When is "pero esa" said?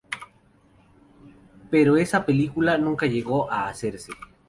1.69-2.25